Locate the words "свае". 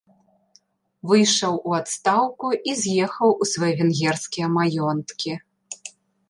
3.53-3.71